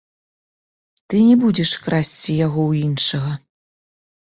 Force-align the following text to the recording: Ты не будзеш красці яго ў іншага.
Ты 1.07 1.19
не 1.27 1.35
будзеш 1.43 1.75
красці 1.85 2.31
яго 2.47 2.61
ў 2.71 2.91
іншага. 2.91 3.31